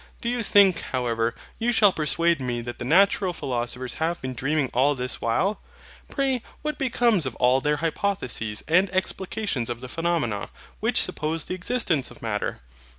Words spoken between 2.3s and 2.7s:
me